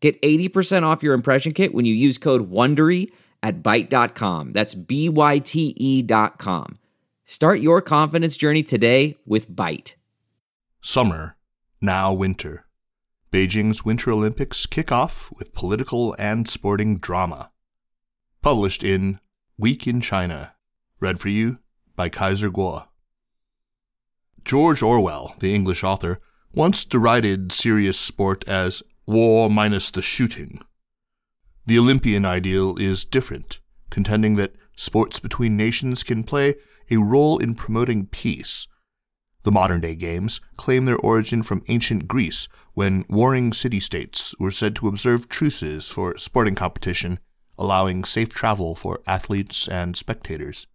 Get 0.00 0.20
80% 0.22 0.84
off 0.84 1.02
your 1.02 1.14
impression 1.14 1.52
kit 1.52 1.74
when 1.74 1.84
you 1.84 1.94
use 1.94 2.18
code 2.18 2.50
WONDERY 2.50 3.10
at 3.42 3.62
Byte.com. 3.62 4.52
That's 4.52 4.74
B-Y-T-E 4.74 6.02
dot 6.02 6.38
com. 6.38 6.78
Start 7.24 7.60
your 7.60 7.82
confidence 7.82 8.36
journey 8.36 8.62
today 8.62 9.16
with 9.26 9.50
Byte. 9.50 9.94
Summer, 10.80 11.36
now 11.80 12.12
winter. 12.12 12.64
Beijing's 13.30 13.84
Winter 13.84 14.10
Olympics 14.12 14.64
kick 14.64 14.90
off 14.90 15.30
with 15.36 15.52
political 15.52 16.16
and 16.18 16.48
sporting 16.48 16.96
drama. 16.96 17.50
Published 18.40 18.82
in 18.82 19.20
Week 19.58 19.86
in 19.86 20.00
China. 20.00 20.54
Read 21.00 21.20
for 21.20 21.28
you 21.28 21.58
by 21.94 22.08
Kaiser 22.08 22.50
Kuo. 22.50 22.86
George 24.44 24.82
Orwell, 24.82 25.34
the 25.40 25.54
English 25.54 25.84
author, 25.84 26.20
once 26.54 26.84
derided 26.86 27.52
serious 27.52 27.98
sport 27.98 28.48
as 28.48 28.82
war 29.08 29.48
minus 29.48 29.90
the 29.90 30.02
shooting. 30.02 30.60
The 31.64 31.78
Olympian 31.78 32.26
ideal 32.26 32.76
is 32.76 33.06
different, 33.06 33.58
contending 33.88 34.36
that 34.36 34.54
sports 34.76 35.18
between 35.18 35.56
nations 35.56 36.02
can 36.02 36.24
play 36.24 36.56
a 36.90 36.98
role 36.98 37.38
in 37.38 37.54
promoting 37.54 38.06
peace. 38.06 38.68
The 39.44 39.52
modern 39.52 39.80
day 39.80 39.94
games 39.94 40.42
claim 40.58 40.84
their 40.84 40.98
origin 40.98 41.42
from 41.42 41.64
ancient 41.68 42.06
Greece, 42.06 42.48
when 42.74 43.06
warring 43.08 43.54
city 43.54 43.80
states 43.80 44.34
were 44.38 44.50
said 44.50 44.76
to 44.76 44.88
observe 44.88 45.28
truces 45.30 45.88
for 45.88 46.18
sporting 46.18 46.54
competition, 46.54 47.18
allowing 47.56 48.04
safe 48.04 48.34
travel 48.34 48.74
for 48.74 49.00
athletes 49.06 49.66
and 49.68 49.96
spectators. 49.96 50.66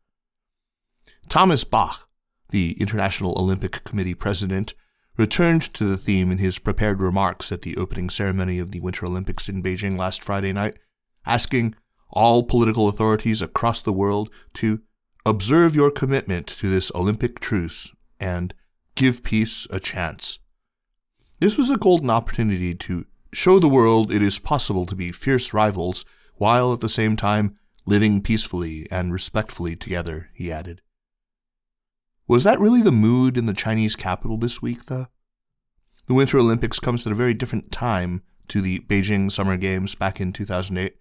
Thomas 1.29 1.63
Bach, 1.63 2.09
the 2.49 2.75
International 2.81 3.37
Olympic 3.37 3.83
Committee 3.83 4.15
president, 4.15 4.73
returned 5.17 5.73
to 5.73 5.85
the 5.85 5.97
theme 5.97 6.31
in 6.31 6.37
his 6.39 6.59
prepared 6.59 6.99
remarks 6.99 7.51
at 7.51 7.61
the 7.61 7.77
opening 7.77 8.09
ceremony 8.09 8.59
of 8.59 8.71
the 8.71 8.79
Winter 8.79 9.05
Olympics 9.05 9.47
in 9.47 9.61
Beijing 9.61 9.97
last 9.97 10.23
Friday 10.23 10.51
night, 10.51 10.77
asking 11.25 11.75
all 12.09 12.43
political 12.43 12.87
authorities 12.87 13.41
across 13.41 13.81
the 13.81 13.93
world 13.93 14.29
to 14.53 14.81
observe 15.25 15.75
your 15.75 15.91
commitment 15.91 16.47
to 16.47 16.69
this 16.69 16.91
Olympic 16.95 17.39
truce 17.39 17.91
and 18.19 18.53
give 18.95 19.23
peace 19.23 19.67
a 19.69 19.79
chance. 19.79 20.39
This 21.39 21.57
was 21.57 21.69
a 21.69 21.77
golden 21.77 22.09
opportunity 22.09 22.75
to 22.75 23.05
show 23.33 23.59
the 23.59 23.67
world 23.67 24.11
it 24.11 24.21
is 24.21 24.39
possible 24.39 24.85
to 24.85 24.95
be 24.95 25.11
fierce 25.11 25.53
rivals 25.53 26.05
while 26.35 26.71
at 26.73 26.79
the 26.79 26.89
same 26.89 27.15
time 27.15 27.57
living 27.85 28.21
peacefully 28.21 28.87
and 28.91 29.11
respectfully 29.11 29.75
together, 29.75 30.29
he 30.33 30.51
added. 30.51 30.81
Was 32.33 32.45
that 32.45 32.59
really 32.59 32.81
the 32.81 32.91
mood 32.91 33.37
in 33.37 33.45
the 33.45 33.53
Chinese 33.53 33.95
capital 33.95 34.37
this 34.37 34.59
week, 34.59 34.87
though? 34.87 35.05
The 36.07 36.15
Winter 36.15 36.39
Olympics 36.39 36.79
comes 36.79 37.05
at 37.05 37.11
a 37.11 37.15
very 37.15 37.35
different 37.35 37.71
time 37.71 38.23
to 38.47 38.59
the 38.59 38.79
Beijing 38.79 39.31
Summer 39.31 39.55
Games 39.55 39.93
back 39.93 40.19
in 40.19 40.33
2008, 40.33 40.95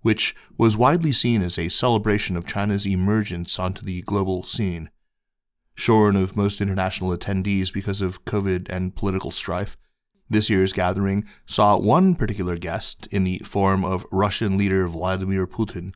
which 0.00 0.34
was 0.58 0.76
widely 0.76 1.12
seen 1.12 1.40
as 1.40 1.56
a 1.56 1.68
celebration 1.68 2.36
of 2.36 2.48
China's 2.48 2.84
emergence 2.84 3.60
onto 3.60 3.86
the 3.86 4.02
global 4.02 4.42
scene. 4.42 4.90
Shorn 5.76 6.16
of 6.16 6.36
most 6.36 6.60
international 6.60 7.16
attendees 7.16 7.72
because 7.72 8.00
of 8.00 8.24
COVID 8.24 8.68
and 8.68 8.96
political 8.96 9.30
strife, 9.30 9.76
this 10.28 10.50
year's 10.50 10.72
gathering 10.72 11.28
saw 11.46 11.76
one 11.76 12.16
particular 12.16 12.56
guest, 12.56 13.06
in 13.12 13.22
the 13.22 13.38
form 13.44 13.84
of 13.84 14.04
Russian 14.10 14.58
leader 14.58 14.88
Vladimir 14.88 15.46
Putin, 15.46 15.94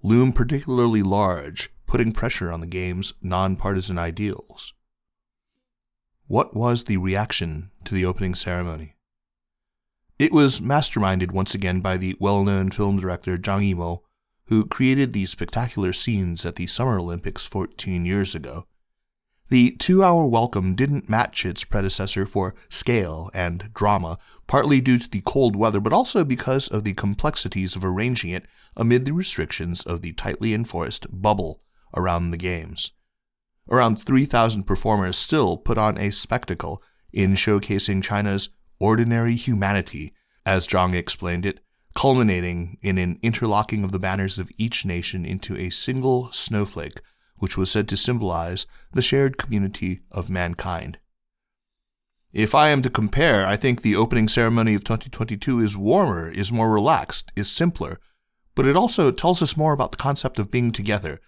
loom 0.00 0.32
particularly 0.32 1.02
large 1.02 1.72
putting 1.88 2.12
pressure 2.12 2.52
on 2.52 2.60
the 2.60 2.66
game's 2.66 3.14
nonpartisan 3.22 3.98
ideals. 3.98 4.74
What 6.26 6.54
was 6.54 6.84
the 6.84 6.98
reaction 6.98 7.70
to 7.86 7.94
the 7.94 8.04
opening 8.04 8.34
ceremony? 8.34 8.94
It 10.18 10.30
was 10.30 10.60
masterminded 10.60 11.32
once 11.32 11.54
again 11.54 11.80
by 11.80 11.96
the 11.96 12.14
well 12.20 12.44
known 12.44 12.70
film 12.70 13.00
director 13.00 13.38
Zhang 13.38 13.74
Yimou, 13.74 14.00
who 14.44 14.66
created 14.66 15.12
the 15.12 15.24
spectacular 15.24 15.94
scenes 15.94 16.44
at 16.44 16.56
the 16.56 16.66
Summer 16.66 16.98
Olympics 16.98 17.46
14 17.46 18.04
years 18.04 18.34
ago. 18.34 18.66
The 19.48 19.70
two 19.70 20.04
hour 20.04 20.26
welcome 20.26 20.74
didn't 20.74 21.08
match 21.08 21.46
its 21.46 21.64
predecessor 21.64 22.26
for 22.26 22.54
scale 22.68 23.30
and 23.32 23.70
drama, 23.72 24.18
partly 24.46 24.82
due 24.82 24.98
to 24.98 25.08
the 25.08 25.22
cold 25.22 25.56
weather, 25.56 25.80
but 25.80 25.94
also 25.94 26.22
because 26.22 26.68
of 26.68 26.84
the 26.84 26.92
complexities 26.92 27.74
of 27.74 27.82
arranging 27.82 28.28
it 28.28 28.44
amid 28.76 29.06
the 29.06 29.14
restrictions 29.14 29.82
of 29.82 30.02
the 30.02 30.12
tightly 30.12 30.52
enforced 30.52 31.06
bubble 31.10 31.62
around 31.96 32.30
the 32.30 32.36
games. 32.36 32.92
Around 33.70 33.96
3,000 33.96 34.64
performers 34.64 35.18
still 35.18 35.56
put 35.56 35.76
on 35.78 35.98
a 35.98 36.10
spectacle 36.10 36.82
in 37.12 37.34
showcasing 37.34 38.02
China's 38.02 38.48
ordinary 38.80 39.34
humanity, 39.34 40.14
as 40.46 40.66
Zhang 40.66 40.94
explained 40.94 41.44
it, 41.44 41.60
culminating 41.94 42.78
in 42.80 42.96
an 42.96 43.18
interlocking 43.22 43.84
of 43.84 43.92
the 43.92 43.98
banners 43.98 44.38
of 44.38 44.50
each 44.56 44.84
nation 44.84 45.26
into 45.26 45.56
a 45.56 45.70
single 45.70 46.30
snowflake, 46.32 47.00
which 47.38 47.56
was 47.56 47.70
said 47.70 47.88
to 47.88 47.96
symbolize 47.96 48.66
the 48.92 49.02
shared 49.02 49.36
community 49.36 50.00
of 50.10 50.30
mankind. 50.30 50.98
If 52.32 52.54
I 52.54 52.68
am 52.68 52.82
to 52.82 52.90
compare, 52.90 53.46
I 53.46 53.56
think 53.56 53.82
the 53.82 53.96
opening 53.96 54.28
ceremony 54.28 54.74
of 54.74 54.84
2022 54.84 55.60
is 55.60 55.76
warmer, 55.76 56.30
is 56.30 56.52
more 56.52 56.70
relaxed, 56.70 57.32
is 57.34 57.50
simpler, 57.50 57.98
but 58.54 58.66
it 58.66 58.76
also 58.76 59.10
tells 59.10 59.42
us 59.42 59.56
more 59.56 59.72
about 59.72 59.92
the 59.92 59.96
concept 59.96 60.38
of 60.38 60.50
being 60.50 60.70
together 60.70 61.20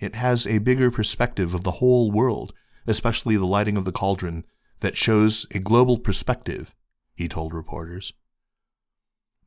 it 0.00 0.14
has 0.14 0.46
a 0.46 0.58
bigger 0.58 0.90
perspective 0.90 1.54
of 1.54 1.64
the 1.64 1.72
whole 1.72 2.10
world, 2.10 2.52
especially 2.86 3.36
the 3.36 3.46
lighting 3.46 3.76
of 3.76 3.84
the 3.84 3.92
cauldron, 3.92 4.44
that 4.80 4.96
shows 4.96 5.46
a 5.52 5.58
global 5.58 5.98
perspective, 5.98 6.74
he 7.14 7.28
told 7.28 7.52
reporters. 7.52 8.12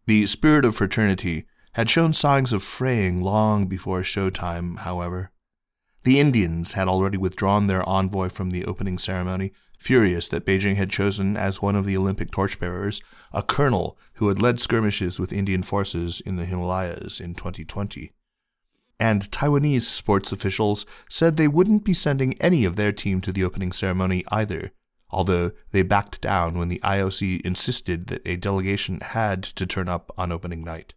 The 0.05 0.25
spirit 0.25 0.65
of 0.65 0.75
fraternity 0.75 1.45
had 1.73 1.89
shown 1.89 2.13
signs 2.13 2.51
of 2.51 2.63
fraying 2.63 3.21
long 3.21 3.67
before 3.67 4.01
showtime, 4.01 4.79
however. 4.79 5.31
The 6.03 6.19
Indians 6.19 6.73
had 6.73 6.87
already 6.87 7.17
withdrawn 7.17 7.67
their 7.67 7.87
envoy 7.87 8.29
from 8.29 8.49
the 8.49 8.65
opening 8.65 8.97
ceremony, 8.97 9.53
furious 9.77 10.27
that 10.29 10.45
Beijing 10.45 10.75
had 10.75 10.89
chosen 10.89 11.37
as 11.37 11.61
one 11.61 11.75
of 11.75 11.85
the 11.85 11.95
Olympic 11.95 12.31
torchbearers 12.31 13.01
a 13.31 13.41
colonel 13.41 13.97
who 14.15 14.27
had 14.27 14.41
led 14.41 14.59
skirmishes 14.59 15.19
with 15.19 15.31
Indian 15.31 15.63
forces 15.63 16.21
in 16.21 16.35
the 16.35 16.45
Himalayas 16.45 17.19
in 17.19 17.35
2020 17.35 18.11
and 19.01 19.31
Taiwanese 19.31 19.81
sports 19.81 20.31
officials 20.31 20.85
said 21.09 21.35
they 21.35 21.47
wouldn't 21.47 21.83
be 21.83 21.93
sending 21.93 22.39
any 22.39 22.65
of 22.65 22.75
their 22.75 22.91
team 22.91 23.19
to 23.21 23.33
the 23.33 23.43
opening 23.43 23.71
ceremony 23.71 24.23
either, 24.27 24.73
although 25.09 25.51
they 25.71 25.81
backed 25.81 26.21
down 26.21 26.55
when 26.55 26.69
the 26.69 26.79
IOC 26.83 27.41
insisted 27.41 28.07
that 28.07 28.21
a 28.27 28.35
delegation 28.35 28.99
had 29.01 29.41
to 29.41 29.65
turn 29.65 29.89
up 29.89 30.11
on 30.19 30.31
opening 30.31 30.63
night. 30.63 30.93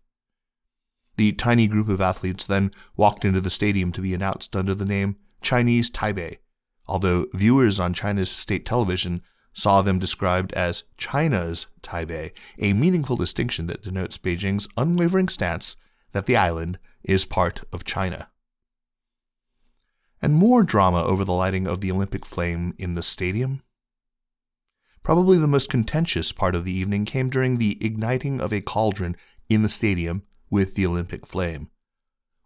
The 1.17 1.33
tiny 1.33 1.67
group 1.67 1.89
of 1.89 2.03
athletes 2.03 2.47
then 2.47 2.73
walked 2.95 3.25
into 3.25 3.41
the 3.41 3.49
stadium 3.49 3.91
to 3.93 4.03
be 4.03 4.13
announced 4.13 4.55
under 4.55 4.75
the 4.75 4.85
name 4.85 5.17
Chinese 5.41 5.91
Taipei, 5.91 6.37
although 6.87 7.25
viewers 7.33 7.81
on 7.81 7.95
China's 7.95 8.31
state 8.31 8.67
television 8.67 9.23
saw 9.55 9.81
them 9.81 9.99
described 9.99 10.53
as 10.53 10.85
China's 10.99 11.69
Taipei, 11.81 12.33
a 12.59 12.75
meaningful 12.75 13.17
distinction 13.17 13.67
that 13.69 13.83
denotes 13.83 14.19
Beijing's 14.19 14.69
unwavering 14.77 15.31
stance 15.31 15.75
that 16.13 16.27
the 16.27 16.37
island 16.37 16.79
is 17.05 17.25
part 17.25 17.63
of 17.73 17.85
China. 17.85 18.29
And 20.21 20.35
more 20.35 20.63
drama 20.63 21.05
over 21.05 21.25
the 21.25 21.33
lighting 21.33 21.67
of 21.67 21.81
the 21.81 21.93
Olympic 21.93 22.25
flame 22.25 22.75
in 22.79 22.95
the 22.95 23.03
stadium. 23.03 23.63
Probably 25.03 25.37
the 25.37 25.47
most 25.47 25.69
contentious 25.69 26.33
part 26.33 26.55
of 26.55 26.65
the 26.65 26.73
evening 26.73 27.05
came 27.05 27.29
during 27.29 27.59
the 27.59 27.77
igniting 27.85 28.41
of 28.41 28.53
a 28.53 28.63
cauldron 28.63 29.17
in 29.51 29.63
the 29.63 29.69
stadium 29.69 30.23
with 30.49 30.75
the 30.75 30.87
Olympic 30.87 31.27
flame. 31.27 31.69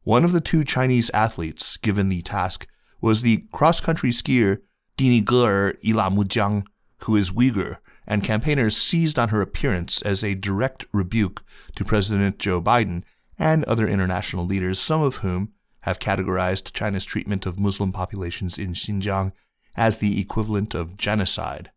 One 0.03 0.25
of 0.25 0.33
the 0.33 0.41
two 0.41 0.65
Chinese 0.65 1.11
athletes 1.11 1.77
given 1.77 2.09
the 2.09 2.23
task 2.23 2.67
was 3.01 3.23
the 3.23 3.45
cross 3.53 3.81
country 3.81 4.11
skier 4.11 4.63
Dinigeer 4.97 5.81
Yilamujiang, 5.83 6.65
who 7.03 7.15
is 7.15 7.31
Uyghur, 7.31 7.77
and 8.07 8.25
campaigners 8.25 8.77
seized 8.77 9.19
on 9.19 9.29
her 9.29 9.41
appearance 9.41 10.03
as 10.03 10.25
a 10.25 10.35
direct 10.35 10.87
rebuke 10.93 11.45
to 11.77 11.85
President 11.85 12.39
Joe 12.39 12.61
Biden 12.61 13.05
and 13.39 13.65
other 13.65 13.87
international 13.87 14.45
leaders, 14.45 14.79
some 14.79 15.03
of 15.03 15.17
whom 15.17 15.53
have 15.83 15.99
categorized 15.99 16.73
China's 16.73 17.05
treatment 17.05 17.47
of 17.47 17.59
Muslim 17.59 17.93
populations 17.93 18.59
in 18.59 18.73
Xinjiang 18.73 19.33
as 19.77 19.99
the 19.99 20.21
equivalent 20.21 20.75
of 20.75 20.97
genocide. 20.97 21.71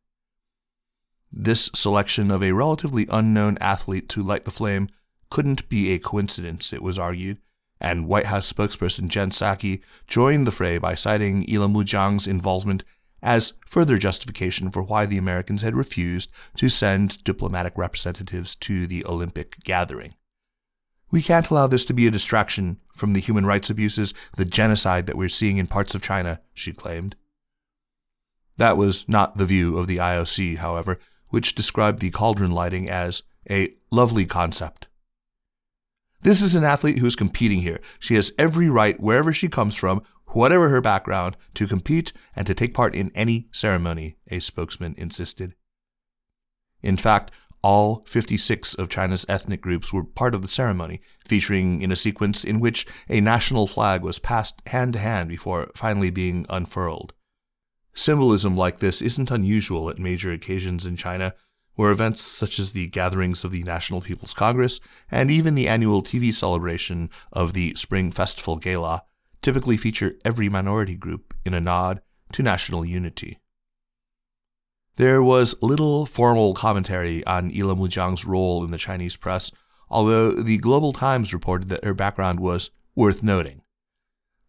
This 1.31 1.69
selection 1.73 2.31
of 2.31 2.43
a 2.43 2.51
relatively 2.51 3.07
unknown 3.09 3.57
athlete 3.61 4.09
to 4.09 4.23
light 4.23 4.45
the 4.45 4.51
flame 4.51 4.89
couldn't 5.29 5.69
be 5.69 5.91
a 5.91 5.99
coincidence, 5.99 6.73
it 6.73 6.81
was 6.81 6.99
argued, 6.99 7.37
and 7.79 8.07
White 8.07 8.25
House 8.25 8.51
spokesperson 8.51 9.07
Jen 9.07 9.29
Psaki 9.29 9.81
joined 10.07 10.45
the 10.45 10.51
fray 10.51 10.77
by 10.77 10.93
citing 10.93 11.45
Yilamujiang's 11.45 12.27
involvement 12.27 12.83
as 13.23 13.53
further 13.65 13.97
justification 13.97 14.71
for 14.71 14.83
why 14.83 15.05
the 15.05 15.17
Americans 15.17 15.61
had 15.61 15.75
refused 15.75 16.31
to 16.55 16.69
send 16.69 17.23
diplomatic 17.23 17.77
representatives 17.77 18.55
to 18.55 18.87
the 18.87 19.05
Olympic 19.05 19.63
gathering. 19.63 20.15
We 21.11 21.21
can't 21.21 21.49
allow 21.49 21.67
this 21.67 21.83
to 21.85 21.93
be 21.93 22.07
a 22.07 22.11
distraction 22.11 22.79
from 22.95 23.11
the 23.13 23.19
human 23.19 23.45
rights 23.45 23.69
abuses, 23.69 24.13
the 24.37 24.45
genocide 24.45 25.05
that 25.07 25.17
we're 25.17 25.29
seeing 25.29 25.57
in 25.57 25.67
parts 25.67 25.93
of 25.93 26.01
China, 26.01 26.39
she 26.53 26.71
claimed. 26.71 27.15
That 28.57 28.77
was 28.77 29.07
not 29.09 29.37
the 29.37 29.45
view 29.45 29.77
of 29.77 29.87
the 29.87 29.97
IOC, 29.97 30.57
however, 30.57 30.99
which 31.29 31.55
described 31.55 31.99
the 31.99 32.11
cauldron 32.11 32.51
lighting 32.51 32.89
as 32.89 33.23
a 33.49 33.73
lovely 33.91 34.25
concept. 34.25 34.87
This 36.21 36.41
is 36.41 36.55
an 36.55 36.63
athlete 36.63 36.99
who 36.99 37.07
is 37.07 37.15
competing 37.15 37.61
here. 37.61 37.81
She 37.99 38.15
has 38.15 38.31
every 38.37 38.69
right, 38.69 38.99
wherever 38.99 39.33
she 39.33 39.49
comes 39.49 39.75
from, 39.75 40.03
whatever 40.27 40.69
her 40.69 40.79
background, 40.79 41.35
to 41.55 41.67
compete 41.67 42.13
and 42.35 42.45
to 42.47 42.53
take 42.53 42.73
part 42.73 42.95
in 42.95 43.11
any 43.15 43.49
ceremony, 43.51 44.17
a 44.29 44.39
spokesman 44.39 44.95
insisted. 44.97 45.55
In 46.81 46.95
fact, 46.95 47.31
all 47.63 48.03
56 48.07 48.73
of 48.75 48.89
China's 48.89 49.25
ethnic 49.29 49.61
groups 49.61 49.93
were 49.93 50.03
part 50.03 50.33
of 50.33 50.41
the 50.41 50.47
ceremony, 50.47 51.01
featuring 51.25 51.81
in 51.81 51.91
a 51.91 51.95
sequence 51.95 52.43
in 52.43 52.59
which 52.59 52.85
a 53.09 53.21
national 53.21 53.67
flag 53.67 54.01
was 54.01 54.19
passed 54.19 54.61
hand 54.67 54.93
to 54.93 54.99
hand 54.99 55.29
before 55.29 55.71
finally 55.75 56.09
being 56.09 56.45
unfurled. 56.49 57.13
Symbolism 57.93 58.55
like 58.55 58.79
this 58.79 59.01
isn't 59.01 59.31
unusual 59.31 59.89
at 59.89 59.99
major 59.99 60.31
occasions 60.31 60.85
in 60.85 60.95
China, 60.95 61.33
where 61.75 61.91
events 61.91 62.21
such 62.21 62.59
as 62.59 62.73
the 62.73 62.87
gatherings 62.87 63.43
of 63.43 63.51
the 63.51 63.63
National 63.63 64.01
People's 64.01 64.33
Congress 64.33 64.79
and 65.09 65.29
even 65.29 65.55
the 65.55 65.67
annual 65.67 66.01
TV 66.01 66.33
celebration 66.33 67.09
of 67.31 67.53
the 67.53 67.75
Spring 67.75 68.11
Festival 68.11 68.57
Gala 68.57 69.03
typically 69.41 69.77
feature 69.77 70.15
every 70.23 70.49
minority 70.49 70.95
group 70.95 71.33
in 71.45 71.53
a 71.53 71.61
nod 71.61 72.01
to 72.33 72.43
national 72.43 72.85
unity. 72.85 73.40
There 74.97 75.23
was 75.23 75.55
little 75.61 76.05
formal 76.05 76.53
commentary 76.53 77.25
on 77.25 77.51
Yilamujiang's 77.51 78.25
role 78.25 78.63
in 78.63 78.71
the 78.71 78.77
Chinese 78.77 79.15
press, 79.15 79.51
although 79.89 80.31
the 80.31 80.57
Global 80.57 80.93
Times 80.93 81.33
reported 81.33 81.69
that 81.69 81.83
her 81.83 81.93
background 81.93 82.39
was 82.39 82.69
worth 82.95 83.23
noting. 83.23 83.61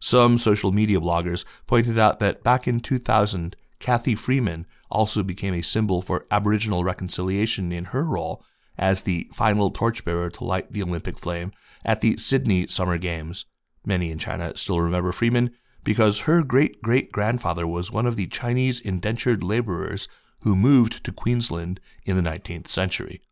Some 0.00 0.36
social 0.36 0.72
media 0.72 0.98
bloggers 0.98 1.44
pointed 1.66 1.98
out 1.98 2.18
that 2.18 2.42
back 2.42 2.66
in 2.66 2.80
2000, 2.80 3.54
Cathy 3.78 4.16
Freeman 4.16 4.66
also 4.90 5.22
became 5.22 5.54
a 5.54 5.62
symbol 5.62 6.02
for 6.02 6.26
Aboriginal 6.30 6.82
reconciliation 6.82 7.70
in 7.72 7.86
her 7.86 8.04
role 8.04 8.44
as 8.76 9.02
the 9.02 9.28
final 9.32 9.70
torchbearer 9.70 10.30
to 10.30 10.44
light 10.44 10.72
the 10.72 10.82
Olympic 10.82 11.18
flame 11.18 11.52
at 11.84 12.00
the 12.00 12.16
Sydney 12.16 12.66
Summer 12.66 12.98
Games. 12.98 13.44
Many 13.86 14.10
in 14.10 14.18
China 14.18 14.56
still 14.56 14.80
remember 14.80 15.12
Freeman 15.12 15.52
because 15.84 16.20
her 16.20 16.42
great 16.42 16.82
great 16.82 17.10
grandfather 17.12 17.66
was 17.66 17.90
one 17.90 18.06
of 18.06 18.16
the 18.16 18.26
Chinese 18.26 18.80
indentured 18.80 19.42
laborers 19.42 20.08
who 20.42 20.54
moved 20.54 21.04
to 21.04 21.12
Queensland 21.12 21.80
in 22.04 22.16
the 22.16 22.30
19th 22.30 22.68
century. 22.68 23.22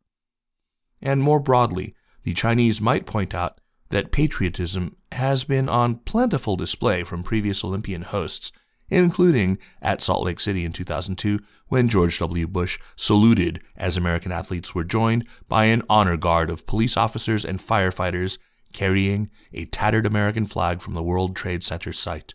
And 1.03 1.23
more 1.23 1.41
broadly, 1.41 1.95
the 2.25 2.35
Chinese 2.35 2.81
might 2.81 3.07
point 3.07 3.35
out 3.35 3.61
that 3.91 4.13
patriotism 4.13 4.97
has 5.13 5.45
been 5.45 5.69
on 5.69 5.97
plentiful 5.97 6.57
display 6.57 7.03
from 7.03 7.23
previous 7.23 7.65
Olympian 7.65 8.03
hosts, 8.03 8.53
including 8.89 9.59
at 9.81 10.03
Salt 10.03 10.25
Lake 10.25 10.41
City 10.41 10.65
in 10.65 10.73
2002 10.73 11.41
when 11.69 11.89
George 11.89 12.19
W. 12.19 12.47
Bush 12.47 12.79
saluted 12.97 13.61
as 13.77 13.97
American 13.97 14.33
athletes 14.33 14.75
were 14.75 14.85
joined 14.85 15.27
by 15.49 15.65
an 15.67 15.83
honor 15.89 16.17
guard 16.17 16.51
of 16.51 16.67
police 16.67 16.97
officers 16.97 17.45
and 17.45 17.61
firefighters 17.61 18.39
carrying 18.73 19.31
a 19.53 19.65
tattered 19.67 20.07
American 20.07 20.47
flag 20.47 20.81
from 20.81 20.95
the 20.95 21.03
World 21.03 21.35
Trade 21.35 21.65
Center 21.65 21.93
site. 21.93 22.35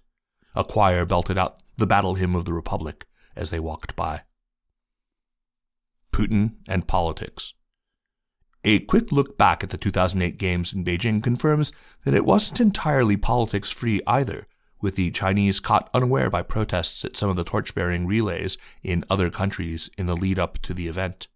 A 0.54 0.64
choir 0.64 1.06
belted 1.06 1.38
out 1.38 1.60
the 1.78 1.88
battle 1.88 2.16
hymn 2.16 2.36
of 2.36 2.46
the 2.46 2.54
Republic 2.54 3.06
as 3.36 3.50
they 3.50 3.60
walked 3.60 3.96
by. 3.96 4.22
Putin 6.16 6.54
and 6.66 6.88
politics. 6.88 7.54
A 8.64 8.80
quick 8.80 9.12
look 9.12 9.38
back 9.38 9.66
at 9.66 9.70
the 9.70 9.78
2008 9.78 10.38
Games 10.38 10.72
in 10.72 10.86
Beijing 10.86 11.22
confirms 11.22 11.74
that 12.06 12.14
it 12.14 12.26
wasn't 12.26 12.62
entirely 12.62 13.18
politics 13.18 13.70
free 13.70 14.00
either, 14.08 14.48
with 14.80 14.96
the 14.96 15.12
Chinese 15.12 15.60
caught 15.60 15.90
unaware 15.94 16.30
by 16.30 16.42
protests 16.42 17.04
at 17.04 17.18
some 17.18 17.30
of 17.30 17.36
the 17.36 17.44
torch 17.44 17.76
bearing 17.76 18.08
relays 18.08 18.58
in 18.82 19.04
other 19.10 19.30
countries 19.30 19.90
in 19.98 20.06
the 20.06 20.16
lead 20.16 20.40
up 20.40 20.58
to 20.60 20.74
the 20.74 20.88
event. 20.88 21.28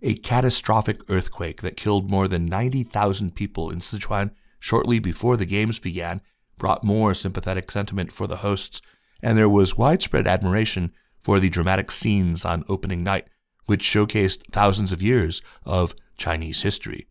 A 0.00 0.14
catastrophic 0.14 1.00
earthquake 1.08 1.62
that 1.62 1.76
killed 1.76 2.08
more 2.08 2.28
than 2.28 2.44
90,000 2.44 3.34
people 3.34 3.70
in 3.70 3.80
Sichuan 3.80 4.30
shortly 4.60 5.00
before 5.00 5.36
the 5.36 5.44
Games 5.44 5.80
began 5.80 6.20
brought 6.56 6.84
more 6.84 7.14
sympathetic 7.14 7.72
sentiment 7.72 8.12
for 8.12 8.28
the 8.28 8.36
hosts, 8.36 8.80
and 9.24 9.36
there 9.36 9.48
was 9.48 9.76
widespread 9.76 10.28
admiration 10.28 10.92
for 11.18 11.40
the 11.40 11.50
dramatic 11.50 11.90
scenes 11.90 12.44
on 12.44 12.62
opening 12.68 13.02
night 13.02 13.26
which 13.66 13.82
showcased 13.82 14.42
thousands 14.50 14.92
of 14.92 15.02
years 15.02 15.42
of 15.64 15.94
Chinese 16.16 16.62
history. 16.62 17.06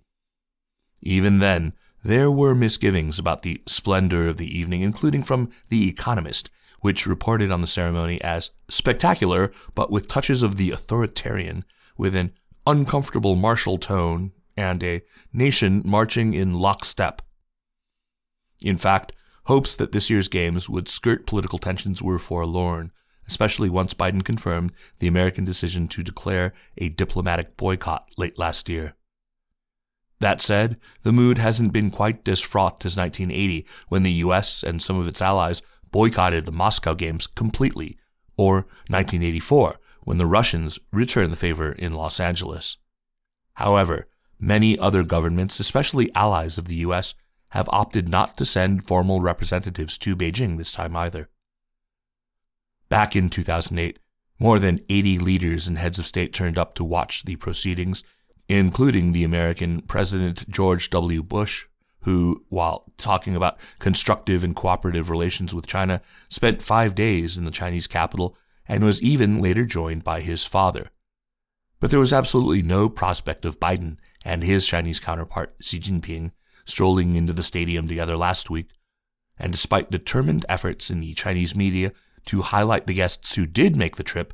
Even 1.02 1.40
then, 1.40 1.74
there 2.04 2.32
were 2.32 2.56
misgivings 2.56 3.18
about 3.20 3.42
the 3.42 3.62
splendor 3.66 4.28
of 4.28 4.38
the 4.38 4.58
evening, 4.58 4.82
including 4.82 5.24
from 5.24 5.50
The 5.70 5.88
Economist, 5.88 6.50
which 6.82 7.08
reported 7.08 7.52
on 7.52 7.62
the 7.62 7.68
ceremony 7.68 8.22
as 8.22 8.52
spectacular, 8.70 9.52
but 9.74 9.92
with 9.92 10.08
touches 10.08 10.44
of 10.44 10.58
the 10.58 10.72
authoritarian, 10.72 11.66
with 11.98 12.16
an 12.16 12.32
uncomfortable 12.68 13.36
martial 13.36 13.78
tone 13.78 14.32
and 14.56 14.84
a 14.84 15.02
nation 15.34 15.82
marching 15.84 16.34
in 16.34 16.54
lockstep. 16.54 17.22
In 18.62 18.78
fact, 18.78 19.12
hopes 19.46 19.76
that 19.76 19.92
this 19.92 20.10
year's 20.10 20.28
games 20.28 20.70
would 20.70 20.88
skirt 20.88 21.26
political 21.26 21.60
tensions 21.60 22.02
were 22.02 22.20
forlorn, 22.20 22.92
especially 23.28 23.70
once 23.70 23.94
Biden 23.94 24.24
confirmed 24.24 24.72
the 25.00 25.08
American 25.08 25.46
decision 25.46 25.88
to 25.90 26.04
declare 26.04 26.54
a 26.78 26.90
diplomatic 26.90 27.58
boycott 27.58 28.08
late 28.18 28.38
last 28.38 28.70
year. 28.70 28.96
That 30.20 30.42
said, 30.42 30.80
the 31.04 31.12
mood 31.12 31.38
hasn't 31.38 31.74
been 31.74 31.92
quite 31.92 32.28
as 32.28 32.40
fraught 32.40 32.86
as 32.86 32.96
1980, 32.96 33.66
when 33.90 34.04
the 34.04 34.12
US 34.14 34.64
and 34.64 34.82
some 34.82 34.98
of 34.98 35.08
its 35.08 35.22
allies 35.22 35.62
boycotted 35.92 36.46
the 36.46 36.52
Moscow 36.52 36.94
Games 36.94 37.28
completely, 37.28 37.98
or 38.38 38.68
1984, 38.88 39.80
when 40.04 40.18
the 40.18 40.26
Russians 40.26 40.80
returned 40.92 41.32
the 41.32 41.38
favor 41.38 41.72
in 41.72 41.94
Los 41.94 42.20
Angeles. 42.20 42.78
However, 43.56 44.08
many 44.40 44.78
other 44.78 45.04
governments, 45.04 45.60
especially 45.60 46.14
allies 46.16 46.58
of 46.58 46.66
the 46.66 46.76
US, 46.76 47.16
have 47.50 47.70
opted 47.72 48.10
not 48.10 48.38
to 48.38 48.46
send 48.46 48.88
formal 48.88 49.22
representatives 49.22 49.98
to 50.00 50.16
Beijing 50.16 50.58
this 50.58 50.72
time 50.72 50.96
either. 50.96 51.30
Back 52.96 53.14
in 53.14 53.30
2008, 53.30 54.00
more 54.40 54.58
than 54.58 54.80
80 54.88 55.20
leaders 55.20 55.68
and 55.68 55.78
heads 55.78 56.00
of 56.00 56.06
state 56.06 56.32
turned 56.32 56.58
up 56.58 56.76
to 56.76 56.84
watch 56.86 57.26
the 57.26 57.36
proceedings, 57.36 58.06
including 58.48 59.12
the 59.12 59.26
American 59.26 59.82
President 59.82 60.50
George 60.50 60.90
W. 60.92 61.22
Bush, 61.22 61.66
who, 62.04 62.46
while 62.48 62.86
talking 62.98 63.36
about 63.36 63.58
constructive 63.80 64.46
and 64.46 64.56
cooperative 64.56 65.10
relations 65.10 65.54
with 65.54 65.68
China, 65.68 66.02
spent 66.30 66.62
five 66.64 66.96
days 66.96 67.38
in 67.38 67.44
the 67.44 67.52
Chinese 67.52 67.86
capital 67.86 68.38
and 68.66 68.82
was 68.82 69.02
even 69.02 69.42
later 69.42 69.66
joined 69.66 70.06
by 70.06 70.22
his 70.22 70.46
father. 70.46 70.88
But 71.82 71.92
there 71.92 72.00
was 72.00 72.14
absolutely 72.14 72.62
no 72.62 72.88
prospect 72.88 73.44
of 73.44 73.60
Biden 73.60 73.98
and 74.24 74.42
his 74.42 74.66
Chinese 74.66 75.02
counterpart, 75.02 75.54
Xi 75.60 75.82
Jinping, 75.82 76.32
strolling 76.64 77.18
into 77.18 77.34
the 77.34 77.44
stadium 77.44 77.90
together 77.90 78.16
last 78.16 78.50
week. 78.50 78.70
And 79.38 79.52
despite 79.52 79.92
determined 79.92 80.46
efforts 80.48 80.90
in 80.90 81.02
the 81.02 81.14
Chinese 81.14 81.58
media 81.58 81.92
to 82.26 82.42
highlight 82.42 82.88
the 82.88 82.94
guests 82.94 83.36
who 83.36 83.46
did 83.46 83.76
make 83.76 83.96
the 83.96 84.04
trip, 84.04 84.34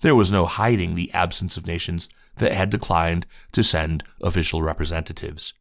there 0.00 0.14
was 0.16 0.30
no 0.30 0.46
hiding 0.46 0.94
the 0.94 1.12
absence 1.12 1.56
of 1.56 1.66
nations 1.66 2.08
that 2.36 2.52
had 2.52 2.70
declined 2.70 3.26
to 3.52 3.62
send 3.62 4.04
official 4.20 4.62
representatives. 4.62 5.54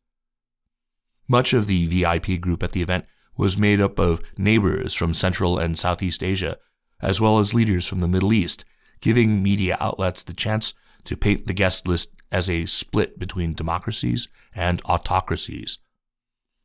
Much 1.27 1.53
of 1.53 1.67
the 1.67 1.85
VIP 1.85 2.41
group 2.41 2.63
at 2.63 2.71
the 2.71 2.81
event 2.81 3.05
was 3.37 3.57
made 3.57 3.79
up 3.79 3.99
of 3.99 4.21
neighbors 4.37 4.93
from 4.93 5.13
Central 5.13 5.57
and 5.57 5.77
Southeast 5.77 6.23
Asia, 6.23 6.57
as 7.01 7.21
well 7.21 7.39
as 7.39 7.53
leaders 7.53 7.87
from 7.87 7.99
the 7.99 8.07
Middle 8.07 8.33
East, 8.33 8.65
giving 8.99 9.41
media 9.41 9.77
outlets 9.79 10.23
the 10.23 10.33
chance 10.33 10.73
to 11.03 11.17
paint 11.17 11.47
the 11.47 11.53
guest 11.53 11.87
list 11.87 12.09
as 12.31 12.49
a 12.49 12.65
split 12.65 13.17
between 13.17 13.53
democracies 13.53 14.27
and 14.53 14.81
autocracies. 14.85 15.79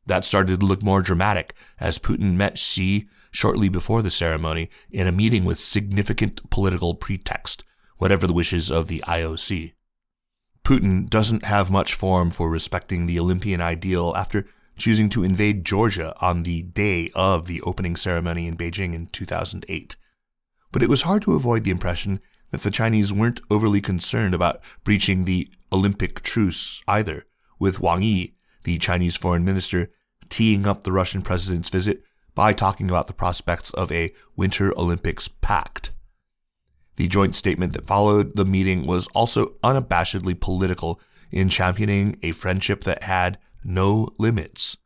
That 0.07 0.25
started 0.25 0.61
to 0.61 0.65
look 0.65 0.81
more 0.81 1.01
dramatic 1.01 1.53
as 1.79 1.99
Putin 1.99 2.33
met 2.35 2.57
Xi 2.57 3.07
shortly 3.29 3.69
before 3.69 4.01
the 4.01 4.09
ceremony 4.09 4.69
in 4.89 5.05
a 5.05 5.11
meeting 5.11 5.43
with 5.43 5.59
significant 5.59 6.49
political 6.49 6.95
pretext, 6.95 7.63
whatever 7.97 8.25
the 8.25 8.33
wishes 8.33 8.71
of 8.71 8.87
the 8.87 9.03
IOC. 9.05 9.73
Putin 10.63 11.09
doesn't 11.09 11.45
have 11.45 11.69
much 11.69 11.93
form 11.93 12.31
for 12.31 12.49
respecting 12.49 13.05
the 13.05 13.19
Olympian 13.19 13.61
ideal 13.61 14.13
after 14.17 14.47
choosing 14.77 15.09
to 15.09 15.23
invade 15.23 15.65
Georgia 15.65 16.15
on 16.21 16.43
the 16.43 16.63
day 16.63 17.11
of 17.13 17.47
the 17.47 17.61
opening 17.61 17.95
ceremony 17.95 18.47
in 18.47 18.55
Beijing 18.55 18.93
in 18.93 19.07
2008. 19.07 19.95
But 20.71 20.83
it 20.83 20.89
was 20.89 21.01
hard 21.01 21.21
to 21.23 21.33
avoid 21.33 21.63
the 21.63 21.71
impression 21.71 22.21
that 22.51 22.61
the 22.61 22.71
Chinese 22.71 23.11
weren't 23.11 23.41
overly 23.49 23.81
concerned 23.81 24.33
about 24.33 24.61
breaching 24.83 25.25
the 25.25 25.49
Olympic 25.71 26.21
truce 26.21 26.81
either, 26.87 27.25
with 27.59 27.79
Wang 27.81 28.03
Yi, 28.03 28.35
the 28.63 28.77
Chinese 28.77 29.17
foreign 29.17 29.43
minister, 29.43 29.89
teeing 30.29 30.67
up 30.67 30.83
the 30.83 30.91
Russian 30.91 31.21
president's 31.21 31.69
visit 31.69 32.03
by 32.35 32.53
talking 32.53 32.89
about 32.89 33.07
the 33.07 33.13
prospects 33.13 33.71
of 33.71 33.91
a 33.91 34.13
Winter 34.35 34.71
Olympics 34.77 35.27
pact. 35.27 35.91
The 36.97 37.07
joint 37.07 37.35
statement 37.35 37.73
that 37.73 37.87
followed 37.87 38.35
the 38.35 38.45
meeting 38.45 38.85
was 38.85 39.07
also 39.07 39.55
unabashedly 39.63 40.39
political 40.39 40.99
in 41.31 41.49
championing 41.49 42.17
a 42.23 42.31
friendship 42.31 42.83
that 42.83 43.03
had 43.03 43.37
no 43.63 44.09
limits. 44.17 44.77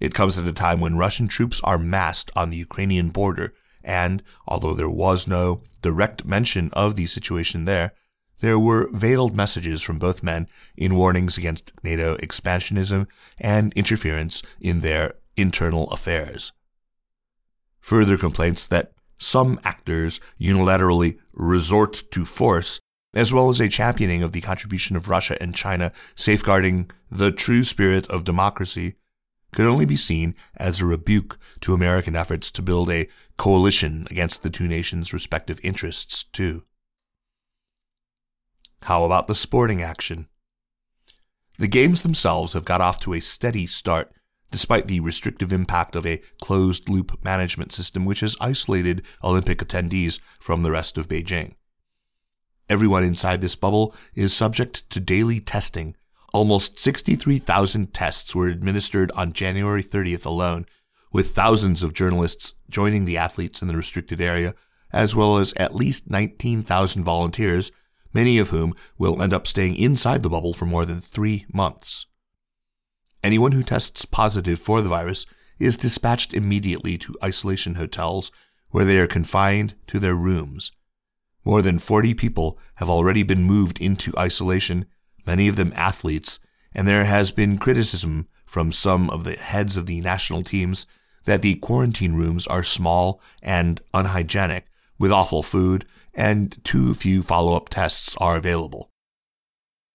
It 0.00 0.14
comes 0.14 0.38
at 0.38 0.46
a 0.46 0.52
time 0.52 0.80
when 0.80 0.96
Russian 0.96 1.28
troops 1.28 1.60
are 1.64 1.78
massed 1.78 2.30
on 2.36 2.50
the 2.50 2.56
Ukrainian 2.56 3.10
border, 3.10 3.54
and 3.82 4.22
although 4.46 4.74
there 4.74 4.90
was 4.90 5.26
no 5.26 5.62
direct 5.82 6.24
mention 6.24 6.70
of 6.72 6.94
the 6.94 7.06
situation 7.06 7.64
there, 7.64 7.92
there 8.40 8.58
were 8.58 8.88
veiled 8.92 9.34
messages 9.34 9.82
from 9.82 9.98
both 9.98 10.22
men 10.22 10.48
in 10.76 10.94
warnings 10.94 11.36
against 11.38 11.72
NATO 11.82 12.16
expansionism 12.18 13.06
and 13.38 13.72
interference 13.74 14.42
in 14.60 14.80
their 14.80 15.14
internal 15.36 15.90
affairs. 15.90 16.52
Further 17.80 18.16
complaints 18.16 18.66
that 18.66 18.92
some 19.18 19.58
actors 19.64 20.20
unilaterally 20.40 21.18
resort 21.32 22.04
to 22.12 22.24
force, 22.24 22.80
as 23.14 23.32
well 23.32 23.48
as 23.48 23.60
a 23.60 23.68
championing 23.68 24.22
of 24.22 24.32
the 24.32 24.40
contribution 24.40 24.96
of 24.96 25.08
Russia 25.08 25.36
and 25.40 25.54
China 25.54 25.92
safeguarding 26.14 26.90
the 27.10 27.32
true 27.32 27.64
spirit 27.64 28.06
of 28.08 28.24
democracy, 28.24 28.94
could 29.52 29.66
only 29.66 29.86
be 29.86 29.96
seen 29.96 30.34
as 30.56 30.80
a 30.80 30.86
rebuke 30.86 31.38
to 31.60 31.72
American 31.72 32.14
efforts 32.14 32.50
to 32.52 32.62
build 32.62 32.90
a 32.90 33.08
coalition 33.38 34.06
against 34.10 34.42
the 34.42 34.50
two 34.50 34.68
nations' 34.68 35.14
respective 35.14 35.58
interests, 35.62 36.24
too. 36.24 36.64
How 38.82 39.04
about 39.04 39.26
the 39.26 39.34
sporting 39.34 39.82
action? 39.82 40.28
The 41.58 41.68
games 41.68 42.02
themselves 42.02 42.52
have 42.52 42.64
got 42.64 42.80
off 42.80 43.00
to 43.00 43.14
a 43.14 43.20
steady 43.20 43.66
start, 43.66 44.12
despite 44.50 44.86
the 44.86 45.00
restrictive 45.00 45.52
impact 45.52 45.96
of 45.96 46.06
a 46.06 46.22
closed 46.40 46.88
loop 46.88 47.22
management 47.22 47.72
system 47.72 48.04
which 48.04 48.20
has 48.20 48.36
isolated 48.40 49.02
Olympic 49.22 49.58
attendees 49.58 50.20
from 50.40 50.62
the 50.62 50.70
rest 50.70 50.96
of 50.96 51.08
Beijing. 51.08 51.54
Everyone 52.70 53.02
inside 53.02 53.40
this 53.40 53.56
bubble 53.56 53.94
is 54.14 54.34
subject 54.34 54.88
to 54.90 55.00
daily 55.00 55.40
testing. 55.40 55.96
Almost 56.32 56.78
63,000 56.78 57.92
tests 57.92 58.34
were 58.34 58.48
administered 58.48 59.10
on 59.12 59.32
January 59.32 59.82
30th 59.82 60.26
alone, 60.26 60.66
with 61.12 61.30
thousands 61.30 61.82
of 61.82 61.94
journalists 61.94 62.54
joining 62.68 63.04
the 63.04 63.16
athletes 63.16 63.62
in 63.62 63.68
the 63.68 63.76
restricted 63.76 64.20
area, 64.20 64.54
as 64.92 65.16
well 65.16 65.38
as 65.38 65.54
at 65.54 65.74
least 65.74 66.10
19,000 66.10 67.02
volunteers 67.02 67.72
many 68.12 68.38
of 68.38 68.50
whom 68.50 68.74
will 68.96 69.20
end 69.22 69.32
up 69.32 69.46
staying 69.46 69.76
inside 69.76 70.22
the 70.22 70.30
bubble 70.30 70.54
for 70.54 70.66
more 70.66 70.84
than 70.84 71.00
three 71.00 71.46
months. 71.52 72.06
Anyone 73.22 73.52
who 73.52 73.62
tests 73.62 74.04
positive 74.04 74.58
for 74.58 74.80
the 74.80 74.88
virus 74.88 75.26
is 75.58 75.76
dispatched 75.76 76.32
immediately 76.32 76.96
to 76.98 77.16
isolation 77.22 77.74
hotels 77.74 78.30
where 78.70 78.84
they 78.84 78.98
are 78.98 79.06
confined 79.06 79.74
to 79.86 79.98
their 79.98 80.14
rooms. 80.14 80.72
More 81.44 81.62
than 81.62 81.78
40 81.78 82.14
people 82.14 82.58
have 82.76 82.90
already 82.90 83.22
been 83.22 83.42
moved 83.42 83.80
into 83.80 84.16
isolation, 84.18 84.86
many 85.26 85.48
of 85.48 85.56
them 85.56 85.72
athletes, 85.74 86.38
and 86.74 86.86
there 86.86 87.04
has 87.04 87.32
been 87.32 87.58
criticism 87.58 88.28
from 88.44 88.72
some 88.72 89.10
of 89.10 89.24
the 89.24 89.36
heads 89.36 89.76
of 89.76 89.86
the 89.86 90.00
national 90.00 90.42
teams 90.42 90.86
that 91.24 91.42
the 91.42 91.54
quarantine 91.56 92.14
rooms 92.14 92.46
are 92.46 92.62
small 92.62 93.20
and 93.42 93.80
unhygienic, 93.92 94.66
with 94.98 95.12
awful 95.12 95.42
food 95.42 95.84
and 96.18 96.62
too 96.64 96.92
few 96.94 97.22
follow 97.22 97.54
up 97.54 97.68
tests 97.68 98.16
are 98.18 98.36
available. 98.36 98.90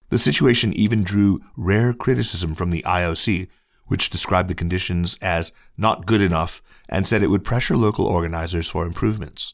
The 0.10 0.18
situation 0.18 0.72
even 0.74 1.04
drew 1.04 1.42
rare 1.58 1.94
criticism 1.94 2.56
from 2.56 2.70
the 2.70 2.82
IOC, 2.84 3.50
which 3.88 4.10
described 4.10 4.50
the 4.50 4.56
conditions 4.56 5.18
as 5.22 5.52
not 5.78 6.06
good 6.06 6.22
enough 6.22 6.64
and 6.88 7.06
said 7.06 7.22
it 7.22 7.30
would 7.30 7.44
pressure 7.44 7.76
local 7.76 8.06
organizers 8.06 8.70
for 8.70 8.86
improvements. 8.86 9.54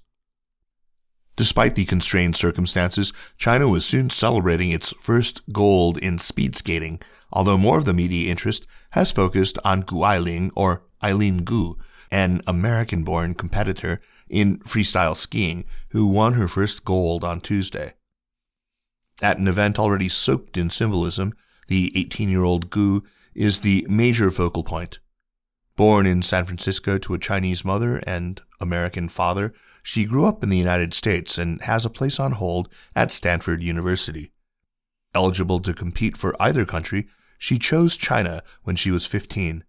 Despite 1.36 1.74
the 1.74 1.86
constrained 1.86 2.36
circumstances, 2.36 3.14
China 3.38 3.68
was 3.68 3.86
soon 3.86 4.12
celebrating 4.12 4.70
its 4.70 4.94
first 5.02 5.42
gold 5.52 5.98
in 5.98 6.20
speed 6.20 6.56
skating, 6.56 7.02
although 7.32 7.58
more 7.58 7.78
of 7.78 7.86
the 7.86 7.94
media 7.94 8.30
interest 8.30 8.68
has 8.92 9.12
focused 9.12 9.58
on 9.66 9.82
Gu 9.82 10.06
Ailing 10.06 10.52
or 10.56 10.84
Eileen 11.04 11.44
Gu, 11.44 11.78
an 12.12 12.42
American 12.46 13.04
born 13.04 13.34
competitor 13.34 14.02
in 14.30 14.60
freestyle 14.60 15.16
skiing, 15.16 15.66
who 15.90 16.06
won 16.06 16.34
her 16.34 16.48
first 16.48 16.86
gold 16.86 17.24
on 17.24 17.42
Tuesday. 17.42 17.94
At 19.22 19.38
an 19.38 19.48
event 19.48 19.78
already 19.78 20.10
soaked 20.10 20.58
in 20.58 20.70
symbolism, 20.70 21.34
the 21.68 21.92
18 21.96 22.30
year 22.30 22.44
old 22.44 22.70
Gu 22.70 23.04
is 23.36 23.62
the 23.62 23.86
major 23.90 24.32
focal 24.32 24.64
point. 24.64 25.00
Born 25.76 26.06
in 26.06 26.22
San 26.22 26.46
Francisco 26.46 26.98
to 26.98 27.14
a 27.14 27.20
Chinese 27.20 27.64
mother 27.64 27.98
and 28.06 28.42
American 28.60 29.08
father, 29.08 29.54
she 29.82 30.06
grew 30.06 30.26
up 30.26 30.44
in 30.44 30.50
the 30.50 30.58
United 30.58 30.94
States 30.94 31.38
and 31.38 31.62
has 31.62 31.86
a 31.86 31.90
place 31.90 32.20
on 32.20 32.34
hold 32.34 32.70
at 32.96 33.12
Stanford 33.12 33.64
University. 33.64 34.32
Eligible 35.16 35.60
to 35.62 35.74
compete 35.74 36.18
for 36.18 36.36
either 36.42 36.66
country, 36.66 37.08
she 37.38 37.58
chose 37.58 37.98
China 37.98 38.44
when 38.64 38.76
she 38.76 38.92
was 38.92 39.06
15. 39.06 39.64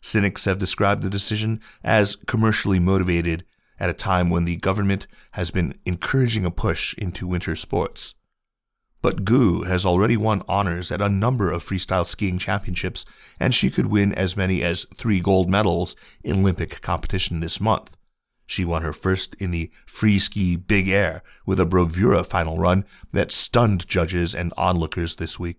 Cynics 0.00 0.44
have 0.44 0.58
described 0.58 1.02
the 1.02 1.10
decision 1.10 1.60
as 1.82 2.16
commercially 2.26 2.78
motivated 2.78 3.44
at 3.80 3.90
a 3.90 3.94
time 3.94 4.30
when 4.30 4.44
the 4.44 4.56
government 4.56 5.06
has 5.32 5.50
been 5.50 5.78
encouraging 5.84 6.44
a 6.44 6.50
push 6.50 6.94
into 6.94 7.26
winter 7.26 7.56
sports. 7.56 8.14
But 9.00 9.24
Gu 9.24 9.62
has 9.62 9.86
already 9.86 10.16
won 10.16 10.42
honors 10.48 10.90
at 10.90 11.00
a 11.00 11.08
number 11.08 11.50
of 11.52 11.64
freestyle 11.64 12.04
skiing 12.04 12.38
championships, 12.38 13.04
and 13.38 13.54
she 13.54 13.70
could 13.70 13.86
win 13.86 14.12
as 14.12 14.36
many 14.36 14.62
as 14.62 14.86
three 14.96 15.20
gold 15.20 15.48
medals 15.48 15.94
in 16.24 16.40
Olympic 16.40 16.80
competition 16.80 17.40
this 17.40 17.60
month. 17.60 17.96
She 18.44 18.64
won 18.64 18.82
her 18.82 18.94
first 18.94 19.34
in 19.34 19.50
the 19.50 19.70
free 19.86 20.18
ski 20.18 20.56
big 20.56 20.88
air 20.88 21.22
with 21.46 21.60
a 21.60 21.66
bravura 21.66 22.24
final 22.24 22.58
run 22.58 22.86
that 23.12 23.30
stunned 23.30 23.86
judges 23.86 24.34
and 24.34 24.54
onlookers 24.56 25.16
this 25.16 25.38
week. 25.38 25.58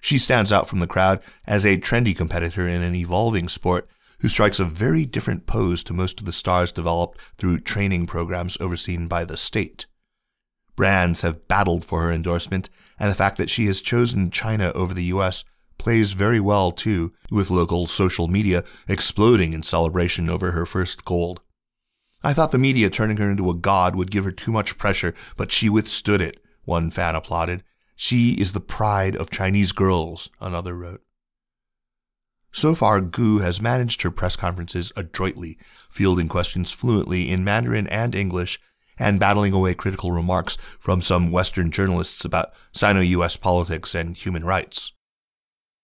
She 0.00 0.18
stands 0.18 0.52
out 0.52 0.68
from 0.68 0.78
the 0.78 0.86
crowd 0.86 1.20
as 1.46 1.66
a 1.66 1.78
trendy 1.78 2.16
competitor 2.16 2.68
in 2.68 2.82
an 2.82 2.94
evolving 2.94 3.48
sport 3.48 3.88
who 4.20 4.28
strikes 4.28 4.58
a 4.58 4.64
very 4.64 5.04
different 5.04 5.46
pose 5.46 5.84
to 5.84 5.92
most 5.92 6.20
of 6.20 6.26
the 6.26 6.32
stars 6.32 6.72
developed 6.72 7.20
through 7.36 7.60
training 7.60 8.06
programs 8.06 8.56
overseen 8.60 9.06
by 9.06 9.24
the 9.24 9.36
state. 9.36 9.86
Brands 10.76 11.22
have 11.22 11.48
battled 11.48 11.84
for 11.84 12.02
her 12.02 12.12
endorsement, 12.12 12.68
and 12.98 13.10
the 13.10 13.16
fact 13.16 13.36
that 13.38 13.50
she 13.50 13.66
has 13.66 13.82
chosen 13.82 14.30
China 14.30 14.72
over 14.74 14.94
the 14.94 15.04
US 15.04 15.44
plays 15.78 16.12
very 16.12 16.40
well 16.40 16.72
too, 16.72 17.12
with 17.30 17.50
local 17.50 17.86
social 17.86 18.28
media 18.28 18.64
exploding 18.88 19.52
in 19.52 19.62
celebration 19.62 20.28
over 20.28 20.50
her 20.50 20.66
first 20.66 21.04
gold. 21.04 21.40
I 22.22 22.32
thought 22.32 22.50
the 22.50 22.58
media 22.58 22.90
turning 22.90 23.18
her 23.18 23.30
into 23.30 23.48
a 23.48 23.54
god 23.54 23.94
would 23.94 24.10
give 24.10 24.24
her 24.24 24.32
too 24.32 24.50
much 24.50 24.76
pressure, 24.76 25.14
but 25.36 25.52
she 25.52 25.68
withstood 25.68 26.20
it, 26.20 26.38
one 26.64 26.90
fan 26.90 27.14
applauded. 27.14 27.62
She 27.94 28.32
is 28.34 28.52
the 28.52 28.60
pride 28.60 29.16
of 29.16 29.30
Chinese 29.30 29.72
girls, 29.72 30.28
another 30.40 30.74
wrote. 30.74 31.02
So 32.52 32.74
far, 32.74 33.00
Gu 33.00 33.38
has 33.38 33.60
managed 33.60 34.02
her 34.02 34.10
press 34.10 34.36
conferences 34.36 34.92
adroitly, 34.96 35.58
fielding 35.90 36.28
questions 36.28 36.70
fluently 36.70 37.30
in 37.30 37.44
Mandarin 37.44 37.86
and 37.88 38.14
English, 38.14 38.60
and 38.98 39.20
battling 39.20 39.52
away 39.52 39.74
critical 39.74 40.12
remarks 40.12 40.58
from 40.78 41.00
some 41.00 41.30
Western 41.30 41.70
journalists 41.70 42.24
about 42.24 42.52
Sino 42.72 43.00
US 43.00 43.36
politics 43.36 43.94
and 43.94 44.16
human 44.16 44.44
rights. 44.44 44.92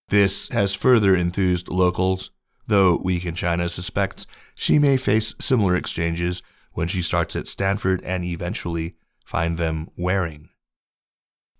This 0.09 0.49
has 0.49 0.73
further 0.73 1.15
enthused 1.15 1.69
locals, 1.69 2.31
though 2.67 2.97
Week 2.97 3.25
in 3.25 3.35
China 3.35 3.69
suspects 3.69 4.27
she 4.53 4.79
may 4.79 4.97
face 4.97 5.33
similar 5.39 5.75
exchanges 5.75 6.43
when 6.73 6.87
she 6.87 7.01
starts 7.01 7.35
at 7.35 7.47
Stanford 7.47 8.03
and 8.03 8.23
eventually 8.23 8.95
find 9.25 9.57
them 9.57 9.89
wearing. 9.97 10.49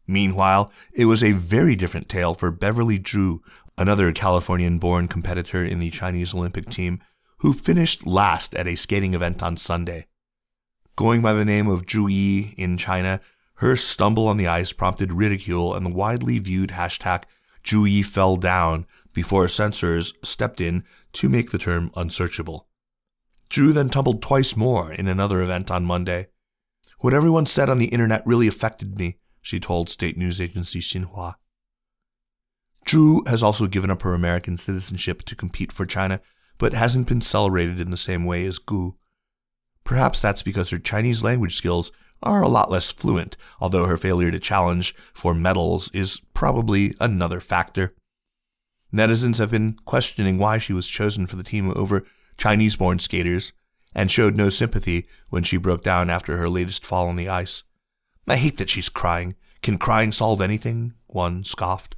Meanwhile, 0.08 0.72
it 0.94 1.06
was 1.06 1.24
a 1.24 1.32
very 1.32 1.76
different 1.76 2.10
tale 2.10 2.36
for 2.36 2.52
Beverly 2.52 3.00
Zhu 3.00 3.40
another 3.78 4.12
Californian 4.12 4.78
born 4.78 5.08
competitor 5.08 5.64
in 5.64 5.80
the 5.80 5.92
Chinese 5.92 6.34
Olympic 6.34 6.70
team, 6.70 7.02
who 7.40 7.54
finished 7.54 8.08
last 8.08 8.56
at 8.56 8.68
a 8.68 8.76
skating 8.76 9.14
event 9.14 9.44
on 9.44 9.58
Sunday. 9.58 10.08
Going 10.96 11.22
by 11.22 11.34
the 11.34 11.46
name 11.46 11.68
of 11.68 11.86
Zhu 11.86 12.10
Yi 12.10 12.56
in 12.58 12.78
China, 12.78 13.20
her 13.56 13.76
stumble 13.76 14.28
on 14.28 14.38
the 14.38 14.48
ice 14.48 14.72
prompted 14.72 15.12
ridicule 15.12 15.76
and 15.76 15.86
the 15.86 15.90
widely 15.90 16.40
viewed 16.40 16.72
hashtag 16.72 17.24
Zhu 17.64 17.90
Yi 17.90 18.04
fell 18.04 18.38
down 18.38 18.86
before 19.14 19.48
censors 19.48 20.14
stepped 20.24 20.62
in 20.62 20.84
to 21.14 21.30
make 21.30 21.52
the 21.52 21.58
term 21.58 21.92
unsearchable. 21.96 22.68
Zhu 23.50 23.74
then 23.74 23.90
tumbled 23.90 24.22
twice 24.22 24.56
more 24.56 24.92
in 24.92 25.08
another 25.08 25.42
event 25.42 25.70
on 25.72 25.86
Monday. 25.86 26.28
What 27.00 27.14
everyone 27.14 27.46
said 27.46 27.70
on 27.70 27.78
the 27.78 27.88
internet 27.88 28.26
really 28.26 28.48
affected 28.48 28.98
me, 28.98 29.18
she 29.42 29.60
told 29.60 29.90
state 29.90 30.18
news 30.18 30.42
agency 30.42 30.80
Xinhua. 30.80 31.36
Zhu 32.86 33.28
has 33.28 33.42
also 33.42 33.68
given 33.68 33.90
up 33.90 34.04
her 34.04 34.14
American 34.14 34.58
citizenship 34.58 35.24
to 35.24 35.36
compete 35.36 35.72
for 35.72 35.86
China, 35.86 36.22
but 36.58 36.74
hasn't 36.74 37.08
been 37.08 37.22
celebrated 37.22 37.80
in 37.80 37.92
the 37.92 37.98
same 37.98 38.26
way 38.26 38.46
as 38.46 38.60
Gu. 38.60 38.96
Perhaps 39.84 40.22
that's 40.22 40.44
because 40.44 40.70
her 40.70 40.80
Chinese 40.80 41.24
language 41.24 41.56
skills 41.56 41.92
are 42.24 42.42
a 42.42 42.48
lot 42.48 42.72
less 42.72 42.92
fluent, 42.92 43.38
although 43.60 43.86
her 43.86 43.98
failure 43.98 44.32
to 44.32 44.40
challenge 44.40 44.96
for 45.14 45.34
medals 45.34 45.92
is 45.94 46.22
probably 46.34 46.96
another 47.00 47.40
factor. 47.40 47.94
Netizens 48.94 49.38
have 49.38 49.52
been 49.52 49.74
questioning 49.86 50.38
why 50.38 50.58
she 50.58 50.74
was 50.74 50.88
chosen 50.88 51.28
for 51.28 51.36
the 51.36 51.44
team 51.44 51.72
over 51.76 52.06
Chinese 52.38 52.76
born 52.76 53.00
skaters 53.00 53.52
and 53.94 54.12
showed 54.12 54.36
no 54.36 54.50
sympathy 54.50 55.08
when 55.30 55.44
she 55.44 55.58
broke 55.58 55.84
down 55.84 56.10
after 56.10 56.38
her 56.38 56.50
latest 56.50 56.86
fall 56.86 57.08
on 57.08 57.16
the 57.16 57.30
ice. 57.30 57.64
I 58.28 58.38
hate 58.38 58.58
that 58.58 58.70
she's 58.70 58.90
crying. 58.90 59.36
Can 59.62 59.78
crying 59.78 60.12
solve 60.12 60.42
anything? 60.42 60.94
One 61.08 61.44
scoffed. 61.44 61.95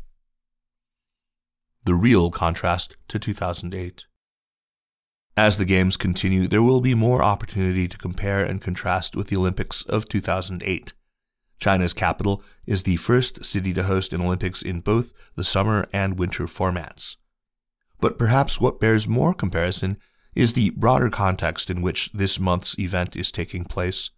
The 1.88 1.96
real 1.96 2.32
contrast 2.32 2.98
to 3.08 3.18
2008. 3.18 4.08
As 5.38 5.58
the 5.58 5.64
Games 5.64 5.96
continue, 5.96 6.46
there 6.46 6.62
will 6.62 6.82
be 6.82 6.94
more 6.94 7.24
opportunity 7.24 7.88
to 7.88 7.98
compare 7.98 8.44
and 8.44 8.62
contrast 8.62 9.16
with 9.16 9.30
the 9.30 9.38
Olympics 9.38 9.84
of 9.84 10.10
2008. 10.10 10.92
China's 11.62 11.94
capital 11.94 12.44
is 12.66 12.84
the 12.84 12.98
first 12.98 13.46
city 13.46 13.74
to 13.74 13.84
host 13.84 14.12
an 14.12 14.20
Olympics 14.20 14.62
in 14.62 14.82
both 14.82 15.14
the 15.38 15.46
summer 15.46 15.88
and 15.94 16.20
winter 16.20 16.44
formats. 16.46 17.16
But 18.02 18.18
perhaps 18.18 18.60
what 18.60 18.82
bears 18.82 19.08
more 19.08 19.34
comparison 19.34 19.96
is 20.36 20.52
the 20.52 20.72
broader 20.72 21.10
context 21.10 21.70
in 21.70 21.82
which 21.82 22.12
this 22.12 22.38
month's 22.38 22.78
event 22.78 23.16
is 23.16 23.32
taking 23.32 23.64
place. 23.64 24.10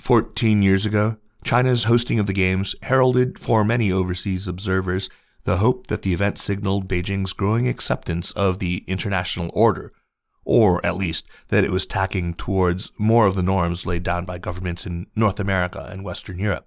Fourteen 0.00 0.60
years 0.60 0.84
ago, 0.84 1.18
China's 1.44 1.84
hosting 1.84 2.18
of 2.18 2.26
the 2.26 2.32
Games 2.32 2.74
heralded 2.82 3.38
for 3.38 3.64
many 3.64 3.92
overseas 3.92 4.48
observers 4.48 5.08
the 5.44 5.58
hope 5.58 5.86
that 5.86 6.02
the 6.02 6.12
event 6.12 6.38
signaled 6.38 6.88
Beijing's 6.88 7.32
growing 7.32 7.68
acceptance 7.68 8.30
of 8.32 8.58
the 8.58 8.82
international 8.86 9.50
order, 9.54 9.92
or 10.44 10.84
at 10.84 10.96
least 10.96 11.26
that 11.48 11.64
it 11.64 11.70
was 11.70 11.86
tacking 11.86 12.34
towards 12.34 12.92
more 12.98 13.26
of 13.26 13.34
the 13.34 13.42
norms 13.42 13.86
laid 13.86 14.02
down 14.02 14.24
by 14.24 14.38
governments 14.38 14.86
in 14.86 15.06
North 15.14 15.40
America 15.40 15.86
and 15.90 16.04
Western 16.04 16.38
Europe. 16.38 16.66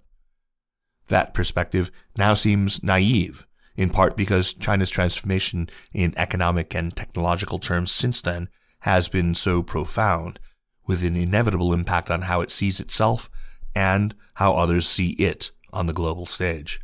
That 1.08 1.34
perspective 1.34 1.90
now 2.16 2.34
seems 2.34 2.82
naive, 2.82 3.46
in 3.76 3.90
part 3.90 4.16
because 4.16 4.54
China's 4.54 4.90
transformation 4.90 5.70
in 5.92 6.12
economic 6.16 6.74
and 6.74 6.94
technological 6.94 7.58
terms 7.58 7.90
since 7.90 8.20
then 8.20 8.48
has 8.80 9.08
been 9.08 9.34
so 9.34 9.62
profound, 9.62 10.38
with 10.86 11.02
an 11.04 11.16
inevitable 11.16 11.72
impact 11.72 12.10
on 12.10 12.22
how 12.22 12.40
it 12.40 12.50
sees 12.50 12.80
itself 12.80 13.28
and 13.74 14.14
how 14.34 14.54
others 14.54 14.88
see 14.88 15.10
it 15.10 15.50
on 15.72 15.86
the 15.86 15.92
global 15.92 16.26
stage. 16.26 16.80